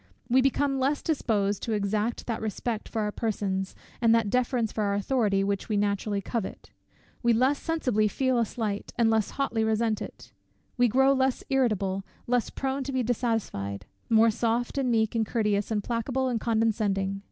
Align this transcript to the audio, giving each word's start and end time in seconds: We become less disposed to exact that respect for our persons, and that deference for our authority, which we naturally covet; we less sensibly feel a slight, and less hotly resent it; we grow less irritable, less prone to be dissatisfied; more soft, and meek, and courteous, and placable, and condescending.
We 0.27 0.41
become 0.41 0.79
less 0.79 1.03
disposed 1.03 1.61
to 1.61 1.73
exact 1.73 2.25
that 2.25 2.41
respect 2.41 2.89
for 2.89 3.03
our 3.03 3.11
persons, 3.11 3.75
and 4.01 4.15
that 4.15 4.31
deference 4.31 4.71
for 4.71 4.83
our 4.85 4.95
authority, 4.95 5.43
which 5.43 5.69
we 5.69 5.77
naturally 5.77 6.21
covet; 6.23 6.71
we 7.21 7.33
less 7.33 7.59
sensibly 7.61 8.07
feel 8.07 8.39
a 8.39 8.45
slight, 8.47 8.93
and 8.97 9.11
less 9.11 9.29
hotly 9.29 9.63
resent 9.63 10.01
it; 10.01 10.33
we 10.75 10.87
grow 10.87 11.13
less 11.13 11.43
irritable, 11.51 12.03
less 12.25 12.49
prone 12.49 12.83
to 12.85 12.91
be 12.91 13.03
dissatisfied; 13.03 13.85
more 14.09 14.31
soft, 14.31 14.79
and 14.79 14.89
meek, 14.89 15.13
and 15.13 15.27
courteous, 15.27 15.69
and 15.69 15.83
placable, 15.83 16.29
and 16.29 16.39
condescending. 16.41 17.19